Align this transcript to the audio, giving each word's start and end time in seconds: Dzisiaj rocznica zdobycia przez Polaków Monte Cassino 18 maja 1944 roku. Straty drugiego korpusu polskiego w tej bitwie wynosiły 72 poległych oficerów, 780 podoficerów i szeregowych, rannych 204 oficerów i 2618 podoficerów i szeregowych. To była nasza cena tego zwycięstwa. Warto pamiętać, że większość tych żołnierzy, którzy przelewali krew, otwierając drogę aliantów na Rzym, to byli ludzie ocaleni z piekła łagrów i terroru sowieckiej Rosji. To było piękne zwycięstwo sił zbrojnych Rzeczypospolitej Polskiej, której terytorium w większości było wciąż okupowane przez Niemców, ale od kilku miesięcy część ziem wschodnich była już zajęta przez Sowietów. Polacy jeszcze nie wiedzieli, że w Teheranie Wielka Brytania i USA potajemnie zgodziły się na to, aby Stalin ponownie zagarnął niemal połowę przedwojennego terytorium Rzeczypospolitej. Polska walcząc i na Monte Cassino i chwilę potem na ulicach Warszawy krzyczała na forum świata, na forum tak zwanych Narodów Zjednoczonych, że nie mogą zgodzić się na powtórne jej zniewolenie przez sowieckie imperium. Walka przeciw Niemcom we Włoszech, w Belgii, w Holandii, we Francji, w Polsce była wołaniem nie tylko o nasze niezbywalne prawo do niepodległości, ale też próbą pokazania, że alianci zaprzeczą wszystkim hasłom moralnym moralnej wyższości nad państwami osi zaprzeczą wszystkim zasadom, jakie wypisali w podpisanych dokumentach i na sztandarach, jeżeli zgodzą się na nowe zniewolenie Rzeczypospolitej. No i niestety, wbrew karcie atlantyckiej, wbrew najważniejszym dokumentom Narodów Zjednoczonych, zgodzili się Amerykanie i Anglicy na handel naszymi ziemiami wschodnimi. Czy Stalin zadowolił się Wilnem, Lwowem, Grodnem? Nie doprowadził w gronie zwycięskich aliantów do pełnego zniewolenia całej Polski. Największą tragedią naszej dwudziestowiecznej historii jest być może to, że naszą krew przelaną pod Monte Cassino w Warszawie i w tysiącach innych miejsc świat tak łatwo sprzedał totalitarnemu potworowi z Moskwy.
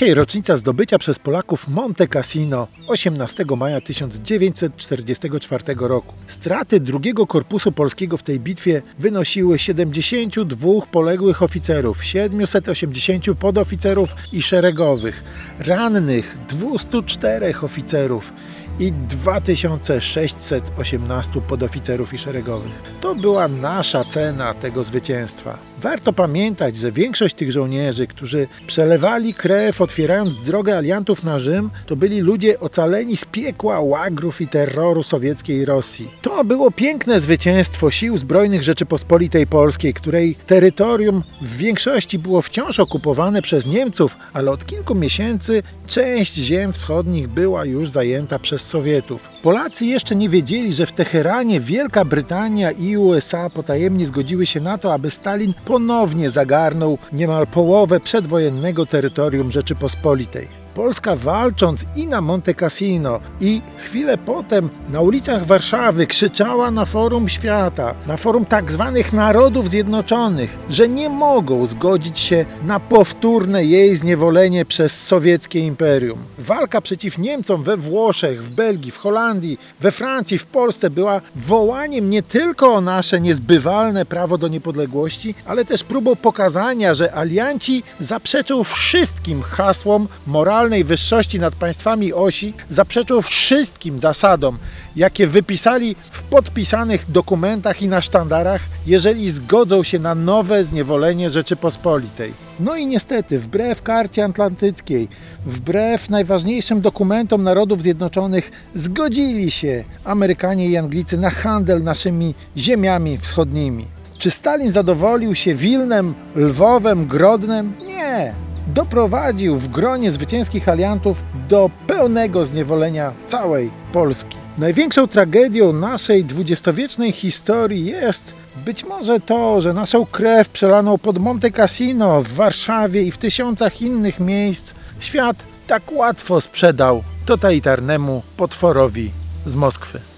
Dzisiaj 0.00 0.14
rocznica 0.14 0.56
zdobycia 0.56 0.98
przez 0.98 1.18
Polaków 1.18 1.68
Monte 1.68 2.08
Cassino 2.08 2.68
18 2.86 3.44
maja 3.56 3.80
1944 3.80 5.64
roku. 5.76 6.14
Straty 6.26 6.80
drugiego 6.80 7.26
korpusu 7.26 7.72
polskiego 7.72 8.16
w 8.16 8.22
tej 8.22 8.40
bitwie 8.40 8.82
wynosiły 8.98 9.58
72 9.58 10.68
poległych 10.92 11.42
oficerów, 11.42 12.04
780 12.04 13.24
podoficerów 13.38 14.14
i 14.32 14.42
szeregowych, 14.42 15.24
rannych 15.58 16.38
204 16.48 17.54
oficerów 17.62 18.32
i 18.80 18.92
2618 18.92 21.40
podoficerów 21.40 22.14
i 22.14 22.18
szeregowych. 22.18 22.72
To 23.00 23.14
była 23.14 23.48
nasza 23.48 24.04
cena 24.04 24.54
tego 24.54 24.84
zwycięstwa. 24.84 25.58
Warto 25.78 26.12
pamiętać, 26.12 26.76
że 26.76 26.92
większość 26.92 27.34
tych 27.34 27.52
żołnierzy, 27.52 28.06
którzy 28.06 28.48
przelewali 28.66 29.34
krew, 29.34 29.80
otwierając 29.80 30.46
drogę 30.46 30.76
aliantów 30.76 31.24
na 31.24 31.38
Rzym, 31.38 31.70
to 31.86 31.96
byli 31.96 32.20
ludzie 32.20 32.60
ocaleni 32.60 33.16
z 33.16 33.24
piekła 33.24 33.80
łagrów 33.80 34.40
i 34.40 34.48
terroru 34.48 35.02
sowieckiej 35.02 35.64
Rosji. 35.64 36.10
To 36.22 36.44
było 36.44 36.70
piękne 36.70 37.20
zwycięstwo 37.20 37.90
sił 37.90 38.18
zbrojnych 38.18 38.62
Rzeczypospolitej 38.62 39.46
Polskiej, 39.46 39.94
której 39.94 40.36
terytorium 40.46 41.22
w 41.42 41.56
większości 41.56 42.18
było 42.18 42.42
wciąż 42.42 42.80
okupowane 42.80 43.42
przez 43.42 43.66
Niemców, 43.66 44.16
ale 44.32 44.50
od 44.50 44.66
kilku 44.66 44.94
miesięcy 44.94 45.62
część 45.86 46.34
ziem 46.34 46.72
wschodnich 46.72 47.28
była 47.28 47.64
już 47.64 47.90
zajęta 47.90 48.38
przez 48.38 48.69
Sowietów. 48.70 49.28
Polacy 49.42 49.86
jeszcze 49.86 50.16
nie 50.16 50.28
wiedzieli, 50.28 50.72
że 50.72 50.86
w 50.86 50.92
Teheranie 50.92 51.60
Wielka 51.60 52.04
Brytania 52.04 52.70
i 52.70 52.96
USA 52.96 53.50
potajemnie 53.50 54.06
zgodziły 54.06 54.46
się 54.46 54.60
na 54.60 54.78
to, 54.78 54.92
aby 54.92 55.10
Stalin 55.10 55.54
ponownie 55.64 56.30
zagarnął 56.30 56.98
niemal 57.12 57.46
połowę 57.46 58.00
przedwojennego 58.00 58.86
terytorium 58.86 59.50
Rzeczypospolitej. 59.50 60.59
Polska 60.74 61.16
walcząc 61.16 61.84
i 61.96 62.06
na 62.06 62.20
Monte 62.20 62.54
Cassino 62.54 63.20
i 63.40 63.60
chwilę 63.78 64.18
potem 64.18 64.70
na 64.90 65.00
ulicach 65.00 65.46
Warszawy 65.46 66.06
krzyczała 66.06 66.70
na 66.70 66.84
forum 66.84 67.28
świata, 67.28 67.94
na 68.06 68.16
forum 68.16 68.44
tak 68.44 68.72
zwanych 68.72 69.12
Narodów 69.12 69.70
Zjednoczonych, 69.70 70.58
że 70.70 70.88
nie 70.88 71.08
mogą 71.08 71.66
zgodzić 71.66 72.18
się 72.18 72.44
na 72.62 72.80
powtórne 72.80 73.64
jej 73.64 73.96
zniewolenie 73.96 74.64
przez 74.64 75.06
sowieckie 75.06 75.60
imperium. 75.60 76.18
Walka 76.38 76.80
przeciw 76.80 77.18
Niemcom 77.18 77.62
we 77.62 77.76
Włoszech, 77.76 78.44
w 78.44 78.50
Belgii, 78.50 78.90
w 78.90 78.98
Holandii, 78.98 79.58
we 79.80 79.92
Francji, 79.92 80.38
w 80.38 80.46
Polsce 80.46 80.90
była 80.90 81.20
wołaniem 81.36 82.10
nie 82.10 82.22
tylko 82.22 82.74
o 82.74 82.80
nasze 82.80 83.20
niezbywalne 83.20 84.06
prawo 84.06 84.38
do 84.38 84.48
niepodległości, 84.48 85.34
ale 85.46 85.64
też 85.64 85.84
próbą 85.84 86.16
pokazania, 86.16 86.94
że 86.94 87.14
alianci 87.14 87.82
zaprzeczą 88.00 88.64
wszystkim 88.64 89.42
hasłom 89.42 90.08
moralnym 90.26 90.59
moralnej 90.60 90.84
wyższości 90.84 91.40
nad 91.40 91.54
państwami 91.54 92.12
osi 92.12 92.54
zaprzeczą 92.70 93.22
wszystkim 93.22 93.98
zasadom, 93.98 94.58
jakie 94.96 95.26
wypisali 95.26 95.96
w 96.10 96.22
podpisanych 96.22 97.10
dokumentach 97.10 97.82
i 97.82 97.88
na 97.88 98.00
sztandarach, 98.00 98.60
jeżeli 98.86 99.30
zgodzą 99.30 99.82
się 99.82 99.98
na 99.98 100.14
nowe 100.14 100.64
zniewolenie 100.64 101.30
Rzeczypospolitej. 101.30 102.32
No 102.60 102.76
i 102.76 102.86
niestety, 102.86 103.38
wbrew 103.38 103.82
karcie 103.82 104.24
atlantyckiej, 104.24 105.08
wbrew 105.46 106.10
najważniejszym 106.10 106.80
dokumentom 106.80 107.42
Narodów 107.42 107.82
Zjednoczonych, 107.82 108.50
zgodzili 108.74 109.50
się 109.50 109.84
Amerykanie 110.04 110.68
i 110.68 110.76
Anglicy 110.76 111.18
na 111.18 111.30
handel 111.30 111.82
naszymi 111.82 112.34
ziemiami 112.56 113.18
wschodnimi. 113.18 113.86
Czy 114.18 114.30
Stalin 114.30 114.72
zadowolił 114.72 115.34
się 115.34 115.54
Wilnem, 115.54 116.14
Lwowem, 116.36 117.06
Grodnem? 117.06 117.72
Nie 117.86 118.34
doprowadził 118.74 119.56
w 119.56 119.68
gronie 119.68 120.10
zwycięskich 120.10 120.68
aliantów 120.68 121.22
do 121.48 121.70
pełnego 121.86 122.44
zniewolenia 122.44 123.12
całej 123.28 123.70
Polski. 123.92 124.36
Największą 124.58 125.08
tragedią 125.08 125.72
naszej 125.72 126.24
dwudziestowiecznej 126.24 127.12
historii 127.12 127.84
jest 127.84 128.34
być 128.64 128.84
może 128.84 129.20
to, 129.20 129.60
że 129.60 129.72
naszą 129.72 130.06
krew 130.06 130.48
przelaną 130.48 130.98
pod 130.98 131.18
Monte 131.18 131.50
Cassino 131.50 132.22
w 132.22 132.28
Warszawie 132.28 133.02
i 133.02 133.10
w 133.10 133.18
tysiącach 133.18 133.82
innych 133.82 134.20
miejsc 134.20 134.74
świat 135.00 135.36
tak 135.66 135.92
łatwo 135.92 136.40
sprzedał 136.40 137.02
totalitarnemu 137.26 138.22
potworowi 138.36 139.10
z 139.46 139.54
Moskwy. 139.54 140.09